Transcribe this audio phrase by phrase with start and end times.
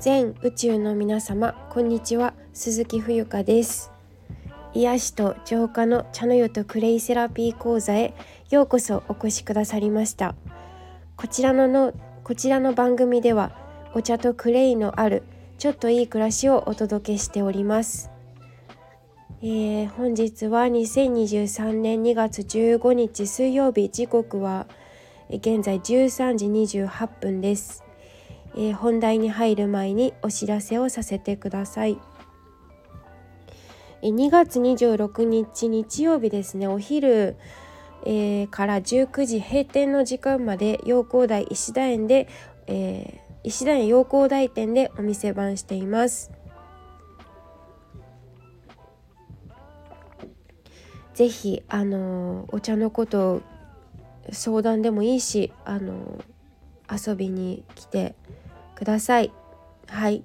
[0.00, 2.32] 全宇宙の皆様こんにちは。
[2.54, 3.92] 鈴木冬香です。
[4.72, 8.14] 癒しと浄化の茶の湯とクレイセラピー講座へ
[8.48, 10.34] ようこそお越しくださりました。
[11.16, 11.92] こちらのの
[12.24, 13.52] こちらの番組では
[13.92, 15.22] お茶とクレイのある
[15.58, 18.10] ちょっといい暮らしをお届けしております。
[19.42, 23.90] えー、本日は2023年2月15日水曜日。
[23.90, 24.66] 時刻は
[25.28, 26.46] 現在13時
[26.80, 27.84] 28分です。
[28.54, 31.98] えー、本題に入る前にお知らせをさせてください。
[34.02, 37.36] 2月26日日曜日ですねお昼、
[38.06, 42.26] えー、から19時閉店の時間まで陽光台石田園で、
[42.66, 46.30] えー、石田園陽光台店でお店番しています。
[51.12, 53.42] ぜひあのお茶のこと
[54.32, 56.24] 相談でもいいしあの
[56.90, 58.14] 遊びに来て
[58.80, 59.30] ください。
[59.86, 60.24] はい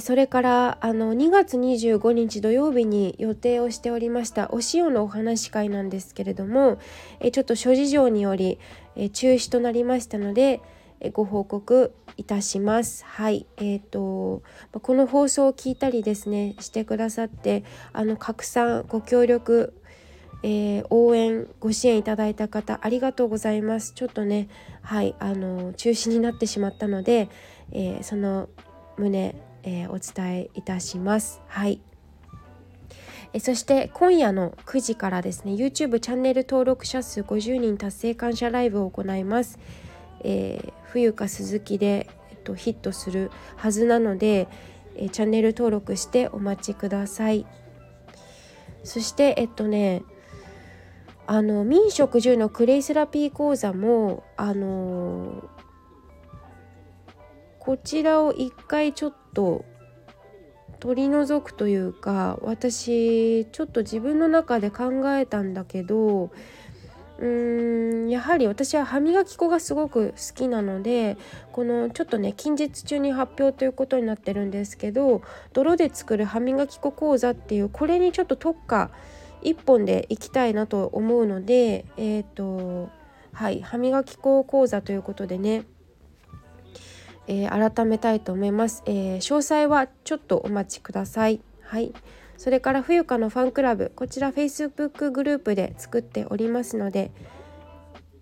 [0.00, 6.78] それからあの2月25日土曜日に予定をしておりましたお塩のお話会なんですけれども
[7.20, 8.58] えちょっと諸事情により
[8.96, 10.62] え中止となりましたので
[11.00, 13.04] えご報告いたします。
[13.04, 19.74] はい、えーと、この放送を聞いたりですねしてくださってあの拡散ご協力
[20.44, 24.48] えー、応援ご支援いただいた方ありがとうございますちょっとね
[24.82, 27.28] はいあの中止になってしまったので、
[27.70, 28.48] えー、その
[28.96, 31.40] 旨、えー、お伝えいたします。
[31.46, 31.80] はい。
[33.34, 39.58] えそして今夜の9時からですね YouTube チャンネル登録者数50人達成感謝ライブを行います、
[40.20, 44.48] えー、冬か鈴木で、えっと、ヒットするはずなので、
[44.96, 47.46] えチャンネル登録してお待ちください。
[48.84, 50.02] そしてえっとね
[51.26, 55.48] あの民食住のクレイセラピー講座もあの
[57.64, 59.64] こちらを一回ちょっと
[60.80, 66.32] 取り除くというか私ちょっと自分の中で考えたんだけど
[67.20, 71.16] うーんやはり私は歯磨き粉がすごく好きなので
[71.52, 75.22] このちょっとね近日中に発表ということになってるんですけど
[75.52, 78.90] 泥で作る歯磨き粉講座っていうこれにちょっと特化
[79.44, 82.90] 1本でいきたいなと思うのでえっ、ー、と
[83.32, 85.62] はい歯磨き粉講座ということでね、
[87.26, 91.40] えー、改めたいと思います、えー、詳細はちょっとお待ちください。
[91.62, 91.92] はい。
[92.36, 97.12] それから冬香のファンクラブこちら Facebook グループで作っておりますので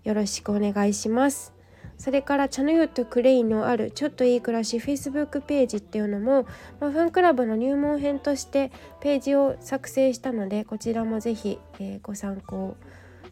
[0.03, 1.53] よろしくお願いします。
[1.97, 6.47] それから茶の湯とクレイのあるちょっといい暮らし Facebook ページっていうのも、
[6.79, 12.75] まあ、ファンクラブの入門編としてページを作成したのでこちらもぜひ、えー、ご参考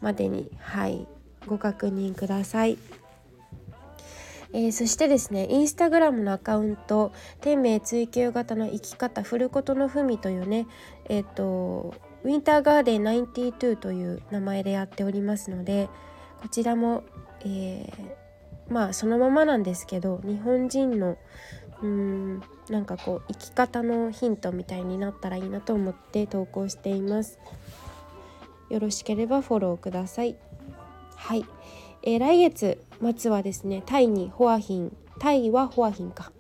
[0.02, 1.08] までにはい
[1.48, 2.78] ご確認ください。
[4.52, 7.12] えー、そしてですねインスタグラムのアカウント
[7.42, 10.68] 「天命追求型の生き方ふることのふみ」というね
[11.06, 11.94] えっ、ー、と
[12.24, 15.90] ウィンターガーデン92という名前でやっておりますので
[16.42, 17.04] こちらも、
[17.42, 21.18] えー、まあそのままなんですけど日本人の
[21.82, 27.40] うーんなんかこう生き方のヒントみたいになったらいいなと思って投稿しています。
[28.70, 30.36] よろしければフォローください。
[31.16, 31.46] はい、
[32.04, 32.82] えー、来月
[33.18, 36.32] 末はですねタイにホアヒンタイはホアヒンか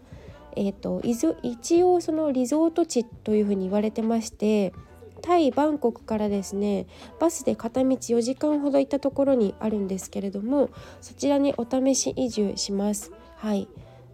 [0.55, 4.73] えっ、ー、と一応そのリゾート地というふうに言われてまして
[5.21, 6.87] タイバンコクからですね
[7.19, 10.69] バスで片道4時間ほど行ったところにあるんですけれども
[11.01, 13.11] そちらにお試し移住します。
[13.37, 13.67] はい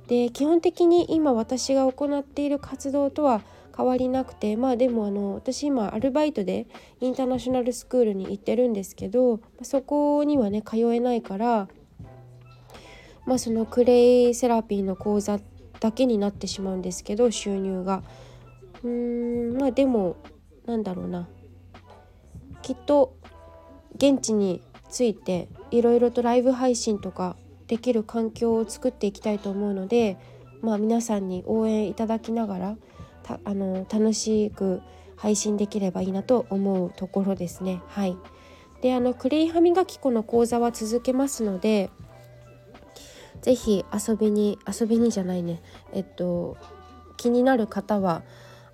[0.08, 3.42] で基本的に今私が行っている活動とは
[3.76, 6.68] 変わりなくてまあでもあの私今アルバイトで
[7.02, 11.68] インターナショナルスクールに行ってるんですけどそこにはね通えないから
[13.26, 15.40] まあそのクレイセラピーの講座
[15.80, 18.04] だけになってしまうんですけど収入が。
[18.84, 20.16] うーんまあでも
[20.66, 21.28] なんだろうな
[22.62, 23.16] きっと
[23.96, 27.36] 現地についていろいろとライブ配信とか
[27.68, 30.18] できる環境を作っていきたいと思うので、
[30.62, 32.78] まあ、皆さんに応援いただきながら
[33.44, 34.82] あの楽しく
[35.16, 37.82] 配信できればいいなと思うところですね。
[37.88, 38.18] はい、
[38.82, 41.90] であのクレイ歯磨き粉の講座は続けますので
[43.42, 45.62] 是非遊びに遊びにじゃないね
[45.94, 46.58] えっと
[47.18, 48.24] 気になる方は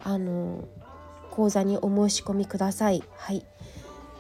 [0.03, 0.67] あの
[1.29, 3.03] 講座にお申し込みください。
[3.15, 3.45] はい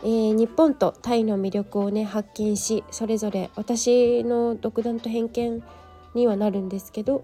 [0.03, 5.63] えー、日本とタイの魅力をね発見しそれぞれ私の独断と偏見
[6.13, 7.23] にはなるんですけど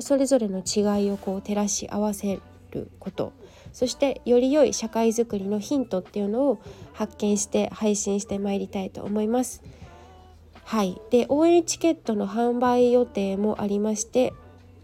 [0.00, 2.40] それぞれの違いをこう照らし合わせ
[2.70, 3.32] ること
[3.72, 6.60] そしてより良い社会づくりのヒントっていうのを
[6.92, 9.62] 発見して配信してまいりたいと思います。
[10.64, 14.32] はい、で応援チケットの販売予定もありまして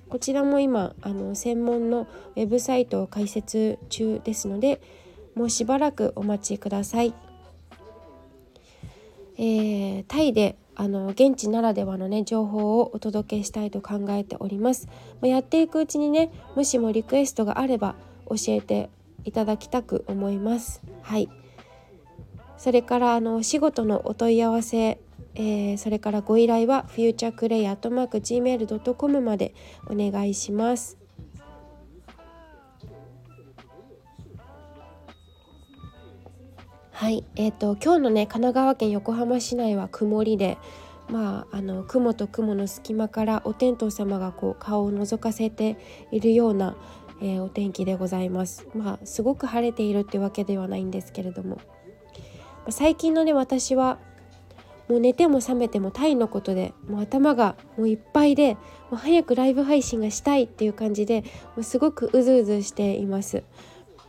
[0.08, 2.06] こちらも今あの専門の
[2.37, 4.81] ウェブサイトを開設中ですので
[5.34, 7.14] もうしばらくお待ちください。
[9.38, 14.88] えー、タイであの現地ならではのね情報をお届けしたいと考えております。
[15.20, 17.94] まあ、やっていくうちにねもしもリクエストがあれば
[18.28, 18.90] 教えて
[19.24, 20.82] いただきたく思います。
[21.02, 21.28] はい
[22.56, 25.00] それからあのお仕事のお問い合わせ
[25.34, 29.54] えー、それからご依頼は futureclay.gmail.com まで
[29.86, 31.01] お願いします。
[37.02, 40.56] はい、えーと、今日のね神奈川県横浜市内は曇りで、
[41.08, 45.76] まあ、あの雲と雲の隙間からお天道様がこう顔を覗かせて
[46.12, 46.76] いるような、
[47.20, 48.69] えー、お天気でございます。
[48.76, 51.58] まあ、すごく晴れているっていうわけではないんですけれども、
[52.66, 53.98] ま最近のね私は
[54.88, 58.60] もう寝ても覚めてもタイのことでもう頭がもういっぱいでも
[58.93, 61.22] う早くライブ配信がしたいっていう感じで
[61.56, 63.43] もうすごくうずうずしています。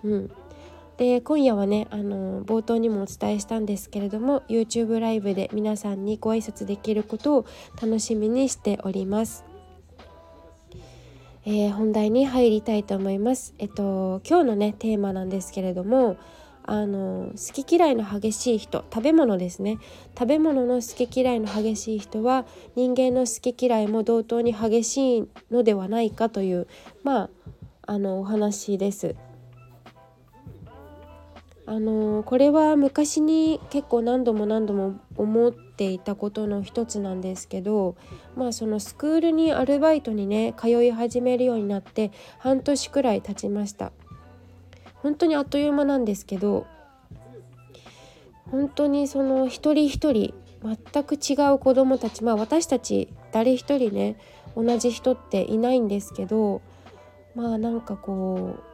[0.03, 0.31] うん、
[0.97, 7.45] で今夜はねあの冒頭にもお伝えしたんですけれども YouTube ライブで皆さんにご挨拶できることを
[7.81, 9.43] 楽しみにしております。
[11.45, 13.53] えー、本題に入りたいと思います。
[13.57, 16.15] えっと今日のねテーマなんですけれども
[16.65, 19.79] あの好き嫌いの激しい人食べ物ですね
[20.17, 26.67] 食べ物の好き嫌いの激しい人は人間の好き嫌いも同等に激しいのではないかという
[27.03, 27.29] まあ
[27.85, 29.15] あのお話です。
[31.65, 37.95] あのこれは昔に結構何度も何度も思っていたことの一つなんですけど
[38.35, 43.91] まあそのスクールにアルバイトにね通い始めるようになって半年くらい経ちました。
[45.03, 46.65] 本当にあっという間なんですけど
[48.49, 50.33] 本当にその一人一人
[50.63, 54.15] 全く違う子どもたちまあ私たち誰一人ね
[54.55, 56.61] 同じ人っていないんですけど
[57.35, 58.72] まあなんかこう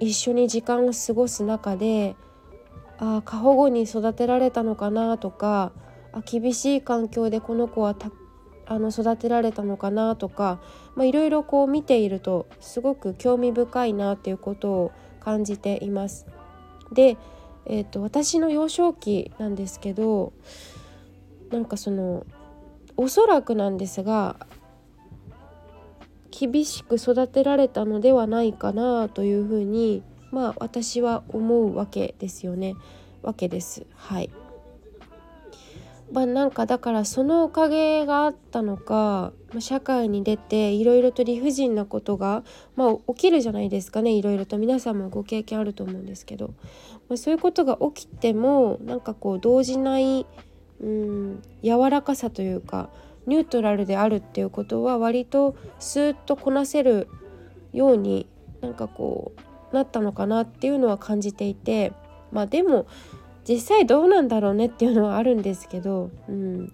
[0.00, 2.16] 一緒に時間を過ごす中で
[2.98, 5.72] ああ過保護に育てられたのかなとか
[6.12, 8.10] あ厳しい環境でこの子はた
[8.66, 10.60] あの育てられたのかなとか
[10.98, 16.26] いろいろこう見ているとすごく興味深いなっていうことを感じています。
[16.92, 17.16] で、
[17.66, 20.32] えーと、私の幼少期なんですけど
[21.50, 22.26] なんかその
[22.96, 24.36] おそらくなんですが
[26.38, 32.74] 厳しく育てられたのではないかなというふうにまあ私は思うわけですよね。
[33.22, 33.86] わけです。
[33.94, 34.30] はい。
[36.12, 42.44] まあ、なんかだからそのおかげがあったのか、ま、社会に出ていろいろと理不尽なことが、
[42.76, 44.12] まあ、起きるじゃないですかね。
[44.12, 44.56] いろいろと。
[44.56, 46.54] 皆さんもご経験あると思うんですけど、
[47.08, 50.24] まあ、そういうことが起きてもなんかこう動じない
[50.80, 52.88] うん柔らかさというか
[53.28, 57.08] ニュートラルであるっていうことは割とスーッとこなせる
[57.72, 58.26] ように
[58.62, 59.32] なんかこ
[59.70, 61.92] うなったのかなっていうのは感じていて
[62.32, 62.86] まあでも
[63.46, 66.72] 実際どうなんだろうねっていうのはあるんですけど、うん、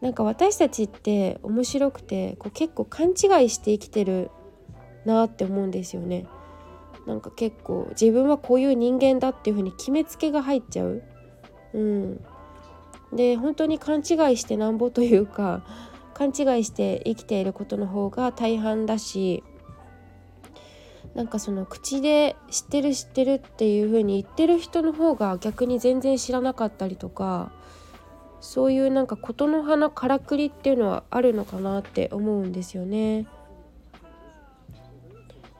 [0.00, 4.30] なんか私たちって面白くてこう結構勘違いして生きてる
[5.04, 6.26] なって思うんですよね。
[7.06, 11.02] なんか結構自分はこういう人間だっていう風に決めつけが入っちゃう。
[11.74, 12.24] うん、
[13.14, 15.64] で本当に勘違いしてなんぼというか
[16.14, 19.42] 勘違いして生きていることの方が大半だし
[21.14, 27.52] なんかその口で知ってる知ってるっていう風に言ってる人の方が逆に全然知らなかったりとか
[28.40, 33.26] そういうなんか事の花からくりっていうのはあるのかなって思うんですよね。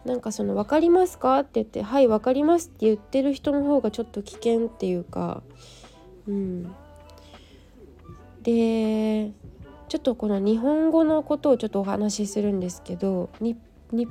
[0.04, 5.42] なんかその「分かりますか?」って言って「はい分かります」って言ってる人の方がちょっと危険っていうか
[6.28, 6.74] うん
[8.44, 9.32] で
[9.88, 13.56] ちょっとこの日本語のことをちょっとお話しするんですけど日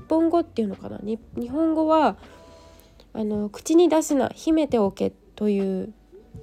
[0.10, 1.00] 本語っていうのかな？
[1.02, 2.18] 日本語は
[3.14, 5.94] あの口に出すな秘めておけという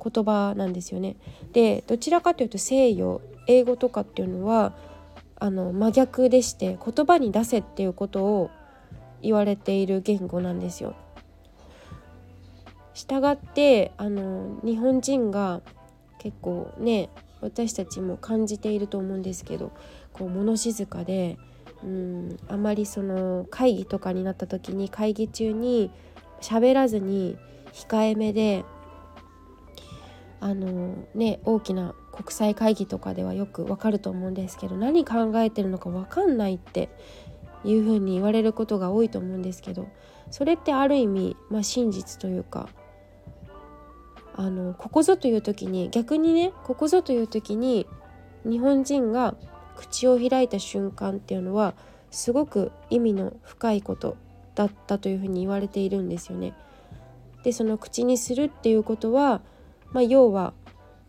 [0.03, 1.17] 言葉なんですよね。
[1.53, 4.75] でどちらかというと西洋英語とかっていうのは
[5.39, 8.51] あの真逆でして言葉に出せっていうことを
[9.23, 10.95] 言われている言語なんですよ。
[12.95, 15.63] したがってあの日本人が
[16.19, 17.09] 結構ね
[17.41, 19.73] 私たちも感じていると思うんですけど
[20.13, 21.39] こう物静かで
[21.83, 25.91] うんあまりその会議とかになった時に会議中に
[26.41, 27.37] 喋らずに
[27.73, 28.65] 控えめで
[30.41, 36.91] あのね大きな国際会議とかではよくわかると思うんですけど何考えてるのか分かんないって
[37.65, 39.89] いうふうに言われることが多いと思うんですけど
[40.31, 42.69] それってある意味、まあ、真実というか
[44.41, 47.87] あのここぞという時に逆にねここぞという時に
[48.47, 49.35] 日本人が
[49.77, 51.75] 口を開いた瞬間っていうのは
[52.11, 54.17] すごく意味の深いこと
[54.55, 56.55] だったというふうに言われているんですよね。
[57.45, 59.43] でその口にするっていうことは、
[59.93, 60.55] まあ、要は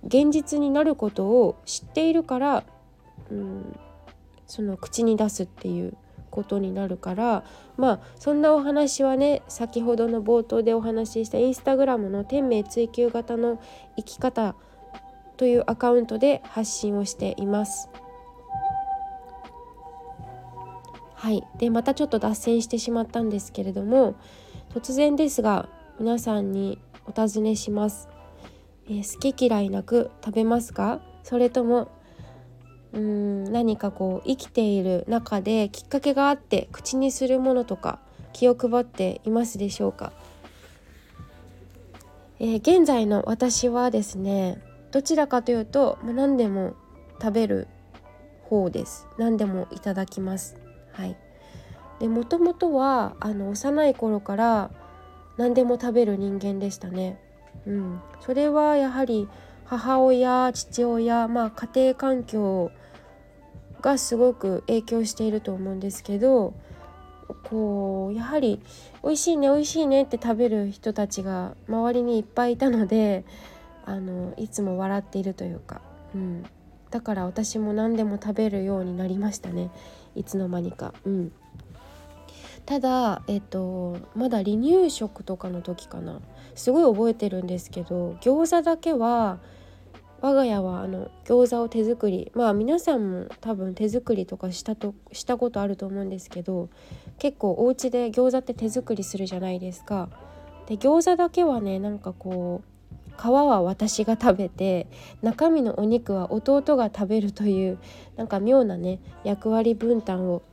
[0.06, 2.66] 現実になることを知っているから、
[3.30, 3.80] うん、
[4.46, 5.94] その口に出すっていう
[6.32, 7.44] ことになるから
[7.78, 13.62] まあそんなお話はね先ほどの冒頭でお話ししたインスタグラムの天命追求型の
[13.98, 14.56] 生き方
[15.38, 17.90] というアカウントで発信をしています。
[21.16, 21.44] はい。
[21.58, 24.16] でまたちょっと脱線してしまったんですけれども
[24.74, 25.70] 突然ですが
[26.00, 28.10] 皆さんにお尋ねします、
[28.90, 31.00] え、好き嫌いなく食べますか？
[31.24, 31.90] それとも
[32.94, 38.00] うん何かこう生きている中できっかけがあって口にするものとか
[38.34, 40.12] 気を配っていますでしょうか、
[42.40, 46.74] えー、現在の私はですねどちらかというと、何でも
[47.22, 47.68] 食べる
[48.44, 49.08] 方です。
[49.18, 50.58] 何でもいただきます。
[50.92, 51.16] はい。
[52.00, 54.72] でもともとはあの幼い頃から
[55.38, 57.18] 何でも食べる人間でしたね。
[57.66, 58.02] うん。
[58.20, 59.30] それはやはり
[59.64, 62.72] 母親父親まあ家庭環境
[63.82, 66.54] がすごく影響していると思うんですけど
[67.44, 68.62] こうやはり
[69.04, 73.24] 美味しいね美味しいねって食べる人たちが周りにいっぱいいたので
[73.86, 75.82] あのいつも笑っているというか、
[76.14, 76.44] うん、
[76.92, 79.72] だから私も何でも食べるようになりましたね。
[80.16, 80.94] いつの間にか。
[81.06, 81.32] うん。
[82.66, 86.22] ただ、えっと、まだ離乳食とかの時かな。
[86.54, 89.40] すごい覚えてるんですけど餃子だけは
[90.22, 96.70] 我が家はあの餃子を手作りまあ皆さんも多分手作りとかしたとしたことあると思うんですけど
[97.18, 100.10] 結構お家で餃子って手作りするじゃないですか。
[100.68, 102.72] で餃子だけはねなんかこう
[103.22, 104.88] 皮は私が食べて
[105.22, 107.80] 中身のお肉は弟が食べるという
[108.16, 110.44] なんか妙なね役割分担を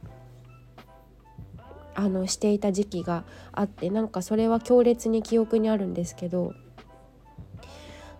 [1.94, 6.54] あのしていた時期があってなんかそれは強烈に記憶にあるんですけど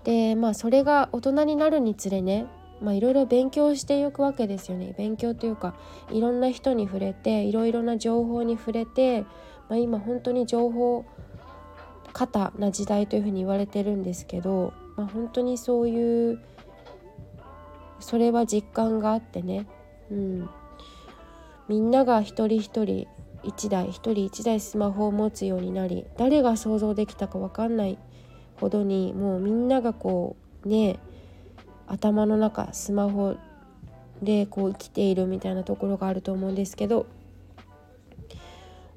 [0.05, 2.47] でまあそれが大人になるにつれね
[2.81, 4.95] まあいろいろ勉強していくわけですよね。
[4.97, 5.75] 勉強というか
[6.11, 9.23] いろんな人に触れていろいろな情報に触れて、
[9.69, 11.05] まあ、今本当に情報
[12.13, 16.41] 過な時代というふうに言われてるんですけど、まあ、本当にそういう
[18.01, 19.67] それは実感があってね、
[20.11, 20.51] うん、
[21.69, 23.07] みんなが一人一人
[23.45, 27.99] 1台1人1台スマホを持つようになり誰が想像できたか分かんない
[28.59, 30.99] ほどにもうみんながこうね
[31.87, 33.37] 頭の中スマホ
[34.23, 37.07] でこう生きているみたいなところがあると思うんですけど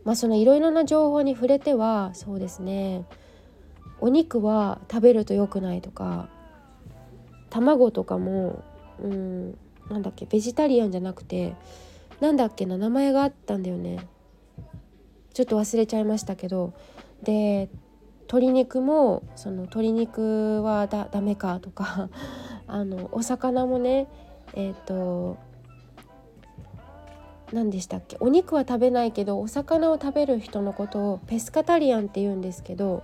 [0.04, 3.06] まあそのいろいろな情報に触れてはそうですね
[4.00, 6.28] お肉は食べると良くないとか
[7.50, 8.64] 卵とかも
[9.00, 9.58] うん
[9.90, 11.56] なんだっけベジタリアンじゃなくて
[12.20, 14.08] なんだっけな名前があったんだよね。
[15.34, 16.74] ちょっと忘れちゃいましたけど
[17.24, 17.70] で
[18.32, 22.08] 鶏肉もその鶏肉はだダメかとか
[22.66, 24.08] あのお魚もね
[24.54, 25.36] えっ、ー、と
[27.52, 33.04] 何でしたっけお肉は食べないけどお魚を食べる人のことをペスカタリアンって言うんですけど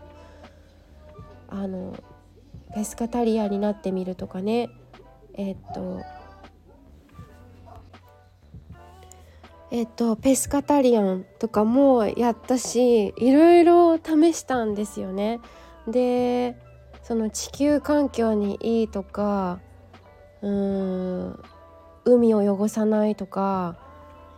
[1.50, 1.94] あの
[2.74, 4.70] ペスカタリアンになってみるとかね
[5.34, 6.00] えっと
[9.72, 15.40] えっとペスカタリアンとかもやったしいろいろ試したんですよね。
[15.88, 16.56] で
[17.04, 19.60] その地球環境にいいとか
[20.42, 21.40] うん
[22.06, 23.78] 海を汚さないとか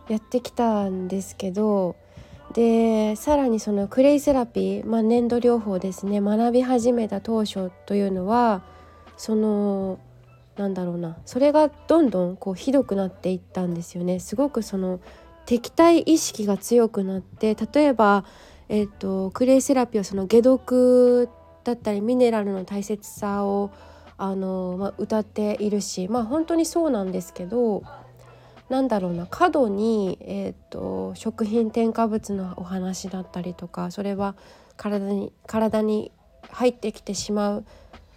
[0.08, 1.96] やってきたんですけど
[2.52, 8.62] でさらにそのクレイセラピー、まあ、粘土療法ですね学び始めた当初というのは
[9.16, 10.00] その
[10.60, 11.16] なんだろうな。
[11.24, 14.20] それがどんどんこうひどくなっていったんですよね。
[14.20, 15.00] すごくその
[15.46, 18.26] 敵対意識が強くなって例えば、
[18.68, 21.30] えーと、クレイセラピーはその解毒
[21.64, 23.70] だったりミネラルの大切さを
[24.18, 27.82] あの、まあ、歌っているしまあ本当にそうなんですけど
[28.68, 29.26] なんだろうな。
[29.26, 34.36] 過度に、えーと、食品添加物のお話だったりとかそれは
[34.76, 36.12] 体に体に
[36.50, 37.64] 入ってきてしまう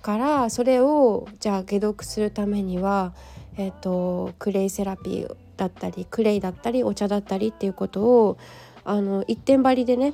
[0.03, 3.13] からそれをじゃあ解毒するためには、
[3.57, 8.37] えーと、クレイセラピーだったりクレイだったりお茶だったりっていうことを
[8.83, 10.13] あの一点張りでね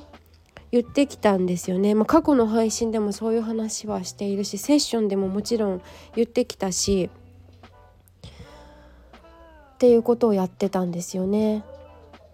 [0.70, 5.82] 言ってきたんですよね、まあ、過去の配信でもそういう話はしているしセッションでももちろん
[6.14, 7.10] 言ってきたし
[9.74, 11.64] っていうことをやってたんですよね。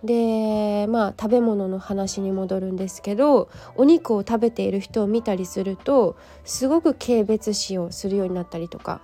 [0.05, 9.00] でまあ食べ物の話に戻るんですけどお肉を食べている人を見たりするとすごく軽蔑視をするようになったりとか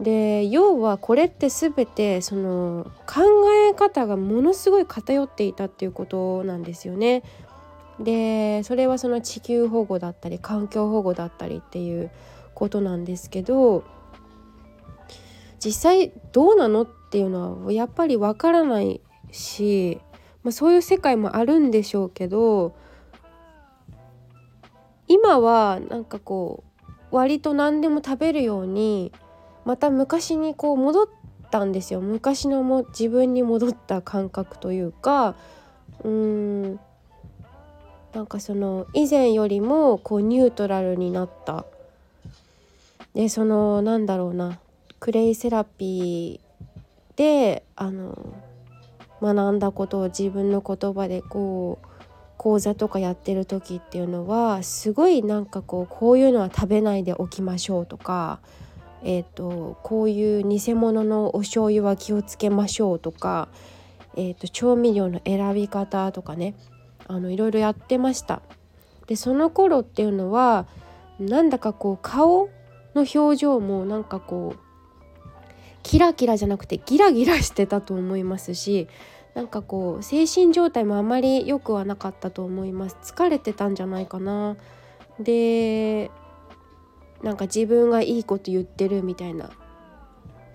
[0.00, 3.22] で要はこれって全てその考
[3.68, 7.22] え方がものすごい偏っていたっていうことなんですよね。
[7.98, 12.10] でそれはその地球保護だったり環境保護だったりっていう
[12.54, 13.84] ことなんですけど
[15.62, 20.00] 実際どうなのっていうのはやっぱりわからないし、
[20.42, 22.74] まあ、そういう世界もあるんでしょうけど
[25.06, 26.62] 今はなんかこ
[27.12, 29.12] う割と何でも食べるように
[29.64, 31.06] また昔にこう戻っ
[31.50, 32.00] たんですよ。
[32.00, 35.34] 昔のも自分に戻った感覚というか
[36.04, 36.80] うーん
[38.14, 41.66] なんかその以前よりもこうニュートラルになった。
[43.14, 44.60] でそのなんだろうな
[45.00, 48.16] クレイセラピーであの
[49.20, 51.86] 学んだことを自分の言葉でこう
[52.36, 58.40] 講座とかやってる時っていうのはすごいなんかこうこういうのは食べないでおきましょうとか
[59.02, 63.48] えーと、こういう偽物のお醤油は気をつけましょうとか、
[64.16, 66.54] えーと、調味料の選び方とかね
[67.08, 68.42] あのいろいろやってました。
[69.06, 70.66] でその頃っていうのは
[71.18, 72.48] なんだかこう顔
[72.94, 74.69] の表情もなんかこう
[75.82, 78.88] キラキラじゃなくてギラギラしてたと思いますし
[79.34, 82.96] なんかこう精神状態もあまり良くはなかったと思います。
[83.02, 84.56] 疲れてたんじゃないかな。
[85.20, 86.10] で
[87.22, 89.50] なんか自分がいいこと言ってるみたいな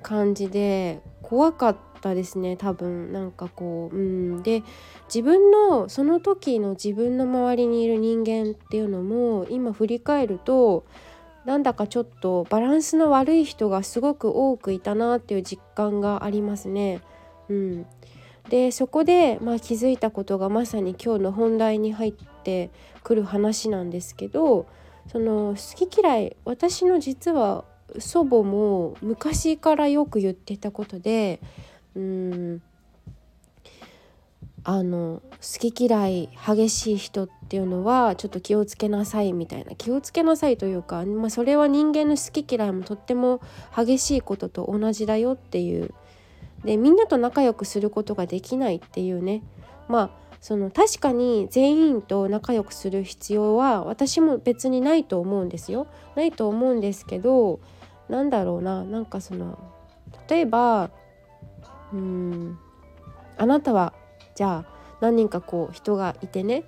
[0.02, 3.14] 感じで怖かったですね多分。
[3.14, 4.44] なんかこううん。
[4.44, 4.64] で
[5.08, 10.86] 自分のその時の自分の周りにいる人間っていうのも今振り返ると
[11.46, 17.02] なんだかちょっとバランスの悪い人がすごく多くいたなっていう実感がありますね。
[17.50, 17.86] うん、
[18.50, 22.72] でそこで、まあ、気づいたことがまさに今日の本題に入って
[23.04, 24.66] くる話なんですけど
[25.08, 27.66] その好き嫌い私の実は
[28.00, 31.40] 祖母も昔からよく言ってたことで
[31.96, 32.62] うん
[34.68, 43.42] あの好き嫌い激しい人っていうのはちょっと気をつけなさいみたいな気をつけなさいというか、まあ、それは人間の好き嫌いもとっても
[43.78, 45.94] 激しいことと同じだよっていう
[46.64, 49.44] でみんなと仲良くすることができないっていうね
[49.88, 50.10] まあ
[50.42, 55.88] その確かに全員と仲良くする必要は私も別にないと思うんですよ。
[56.16, 57.60] ないと思うんですけど
[58.10, 59.60] なんだろうななんかその
[60.28, 60.90] 例えば
[61.94, 62.60] うん
[63.38, 63.94] あなたは
[64.36, 66.64] じゃあ何人かこう人がいてね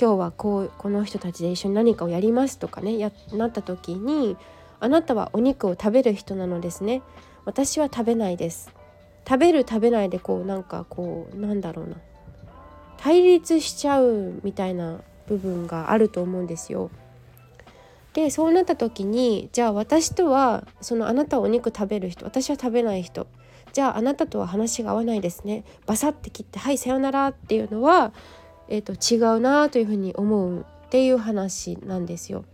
[0.00, 4.36] 今日はこうこの人たちで一緒に何かをやりますとかねやなった時に
[4.80, 7.02] あなたはお肉を食べる人なのですね。
[7.44, 8.70] 私は食べないです。
[9.28, 11.96] 食べる食べないでこうなんかこうなんだろうな。
[12.96, 16.90] 対立しちゃうみたいな部分があると思うんですよ。
[18.14, 23.26] でそうなった時にじゃあ私とはそのあなたはお肉食べる人私は食べない人
[23.72, 28.12] じゃああなたとは話が合わないですねバサッて切って「はいさよなら」っていうのは、
[28.68, 32.44] えーと、違うなというふうに思うっていう話なんですよ。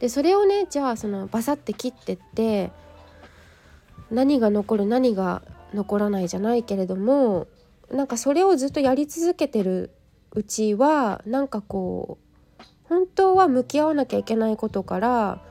[0.00, 2.70] でそれをねじゃあそのバサッて切ってって
[4.10, 7.46] 何が残る何が残らないじゃないけれども
[7.90, 9.90] なんかそれをずっとやり続けてる
[10.32, 15.42] うちはなんかこう本当は向き合わなきゃいけないことから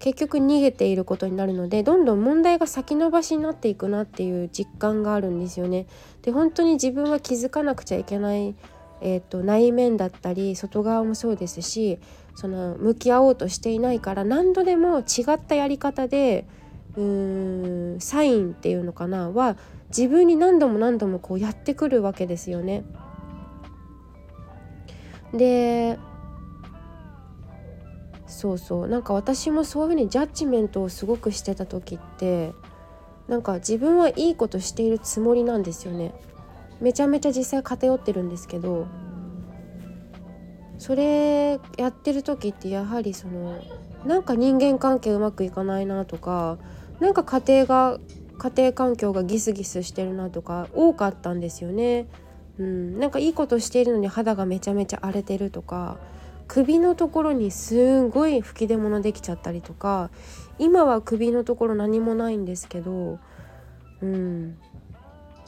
[0.00, 5.86] 結局逃げていることになるのでどんどん問題が先延ばしになっていくなっていう実感があるんですよね。
[6.22, 8.54] で本当に自分は気づかなくちゃいけない、
[9.02, 11.98] えーと、内面だったり外側もそうですし
[12.34, 16.46] その向き合おうとしていないから何度でも違ったやり方で
[16.96, 19.58] うーんサインっていうのかなは
[19.90, 22.84] 自分に何度も何度もこうやってくるわけですよね。
[25.34, 25.98] で
[28.30, 32.52] そうそうなんか私もそういうふうにジャッジメントをすごくしてた時って
[33.28, 36.14] なんか自分はいいことしているつもりなんですよね。
[36.80, 38.86] めちゃめちゃ実際偏ってるんですけど
[40.78, 43.62] それやってる時ってやはりその
[44.06, 46.56] なんか人間関係うまくいかないなとか
[47.00, 47.98] なんか家庭が
[48.38, 52.06] 家庭環境がギスギスしてるなとか多かったんですよね。
[52.58, 55.98] うん、なんかいいことしているのに肌がめちゃめちゃ荒れてるとか
[56.50, 60.10] 首のところにすんごい吹き出物できちゃったりとか
[60.58, 63.20] 今は首のところ何もないんですけど、
[64.02, 64.58] うん、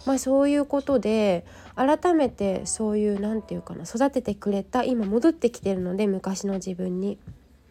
[0.07, 7.19] まあそういうことで改めてそういう何て言うかな育ててくれた今戻ってきてるので昔の自分に、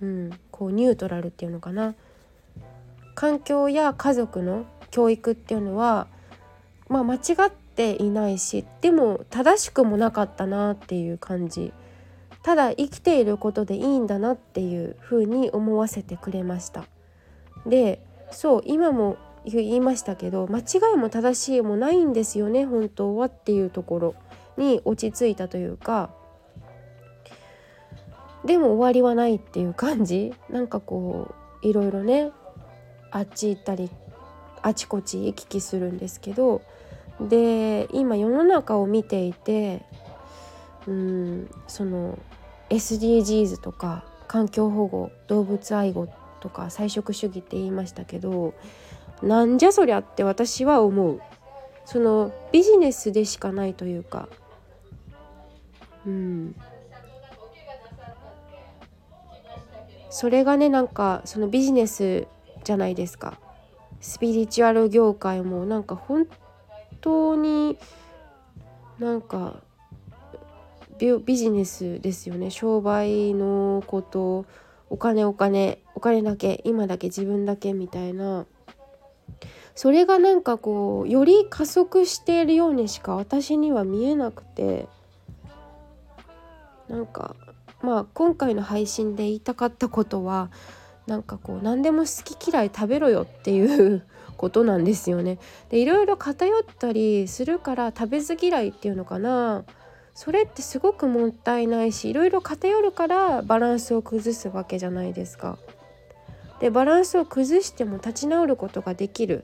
[0.01, 1.95] うん、こうニュートラルっていうのかな。
[3.15, 6.07] 環境や家族の教育っていうのは、
[6.89, 11.71] まあ、間違っていないしでも正しくもなかったなっていう感じ。
[12.43, 16.85] ただ生きていることでいいんだなっていうふうに思わせてくれました。
[17.65, 18.01] で
[18.31, 24.15] そう今も言いましたけど間違いも正しいもないんですよね本当はっていうところ
[24.57, 26.09] に落ち着いたというか。
[28.45, 30.33] でも終わりはないっていう感じ。
[30.49, 32.31] なんかこういろいろね
[33.11, 33.91] あっち行ったり
[34.63, 36.61] あちこち行き来するんですけど。
[37.19, 39.83] で今世の中を見ていて
[40.87, 42.17] うんその
[42.71, 46.07] SDGs とか環境保護動物愛護
[46.39, 48.53] とか菜食主義って言いましたけど
[49.21, 51.21] なんじゃそりゃって私は思う。
[51.85, 54.29] そのビジネスでしかないというか。
[56.05, 56.55] うん。
[60.09, 62.27] それがねなんかそのビジネス
[62.63, 63.39] じゃないですか。
[63.99, 66.27] スピリチュアル業界もなんか本
[67.01, 67.77] 当に
[68.97, 69.61] なんか
[71.25, 72.49] ビジネスですよね。
[72.49, 74.45] 商売のこと
[74.89, 78.45] お金お金お金だけ今だけ自分だけみたいな。
[79.73, 84.87] それがなんかこうより加速しているようにしか私には見えなくて。
[86.91, 87.37] なんか
[87.81, 90.51] まあ今回の配信で言いたかったことは
[91.07, 94.03] なんかこう何でも好き嫌い食べろよっていう
[94.37, 95.39] ことなんですよね。
[95.69, 99.63] でいろいろ偏ったりするから食べず嫌いっていうのかな。
[100.13, 105.57] それってすごくもったいないしいろいろ偏るからバランスを崩すわけじゃないですか。
[106.59, 109.43] でバランスを崩しても立ち直ることができる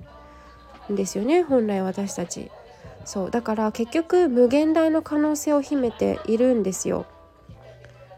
[0.91, 2.51] んですよね本来私たち。
[3.05, 7.05] そうだから結局無限大の可能性を秘めているんですよ。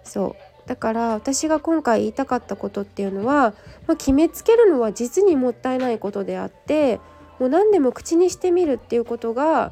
[0.04, 3.54] そうだから私が今回言いたかったことっていうのは、
[3.88, 7.00] まあ、決めつけるのは実にもったいないことであって
[7.40, 9.72] もう何でも口にしてみるっていうことが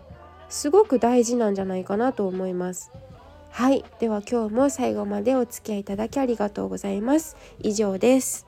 [0.49, 2.91] すごく大事なんじゃないかなと思います。
[3.51, 7.35] はい、では今日も最後までお付き合いいただきありがとうございます。
[7.59, 8.45] 以上です。